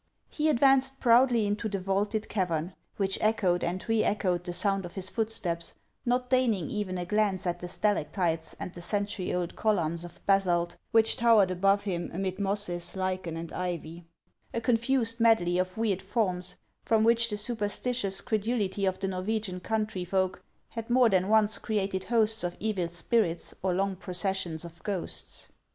He 0.29 0.49
advanced 0.49 0.99
proudly 0.99 1.45
into 1.45 1.69
the 1.69 1.77
vaulted 1.77 2.27
cavern, 2.27 2.73
which 2.97 3.17
320 3.17 3.21
HANS 3.21 3.53
OF 3.53 3.61
ICELAND. 3.61 3.61
echoed 3.61 3.69
and 3.69 3.89
re 3.89 4.03
echoed 4.33 4.43
the 4.45 4.53
sound 4.53 4.83
of 4.83 4.95
his 4.95 5.11
footsteps, 5.11 5.75
not 6.07 6.31
deign 6.31 6.55
ing 6.55 6.71
even 6.71 6.97
a 6.97 7.05
glance 7.05 7.45
at 7.45 7.59
the 7.59 7.67
stalactites 7.67 8.55
and 8.59 8.73
the 8.73 8.81
century 8.81 9.31
old 9.31 9.55
columns 9.55 10.03
of 10.03 10.19
hasalt 10.27 10.75
which 10.89 11.17
towered 11.17 11.51
above 11.51 11.83
him 11.83 12.09
amid 12.15 12.39
mosses, 12.39 12.95
lichen, 12.95 13.37
and 13.37 13.53
ivy,— 13.53 14.03
a 14.55 14.59
confused 14.59 15.19
medley 15.19 15.59
of 15.59 15.77
weird 15.77 16.01
forms, 16.01 16.55
from 16.83 17.03
which 17.03 17.29
the 17.29 17.37
superstitious 17.37 18.21
credulity 18.21 18.87
of 18.87 18.97
the 18.97 19.07
Norwegian 19.07 19.59
country 19.59 20.03
folk 20.03 20.43
had 20.69 20.89
more 20.89 21.09
than 21.09 21.27
once 21.29 21.59
created 21.59 22.05
hosts 22.05 22.43
of 22.43 22.57
evil 22.59 22.87
spirits 22.87 23.53
or 23.61 23.71
long 23.71 23.95
processions 23.95 24.65
of 24.65 24.81
ghosts. 24.81 25.49